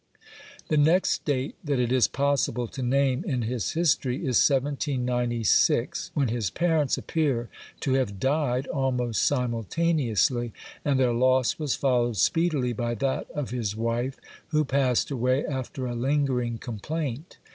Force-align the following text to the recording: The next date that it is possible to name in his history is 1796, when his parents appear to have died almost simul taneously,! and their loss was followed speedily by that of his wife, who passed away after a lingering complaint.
The 0.69 0.77
next 0.77 1.25
date 1.25 1.53
that 1.63 1.77
it 1.77 1.91
is 1.91 2.07
possible 2.07 2.67
to 2.67 2.81
name 2.81 3.23
in 3.23 3.43
his 3.43 3.73
history 3.73 4.15
is 4.25 4.41
1796, 4.49 6.09
when 6.15 6.27
his 6.29 6.49
parents 6.49 6.97
appear 6.97 7.49
to 7.81 7.93
have 7.93 8.19
died 8.19 8.65
almost 8.65 9.21
simul 9.21 9.63
taneously,! 9.63 10.53
and 10.83 10.99
their 10.99 11.13
loss 11.13 11.59
was 11.59 11.75
followed 11.75 12.17
speedily 12.17 12.73
by 12.73 12.95
that 12.95 13.29
of 13.29 13.51
his 13.51 13.75
wife, 13.75 14.17
who 14.47 14.65
passed 14.65 15.11
away 15.11 15.45
after 15.45 15.85
a 15.85 15.93
lingering 15.93 16.57
complaint. 16.57 17.37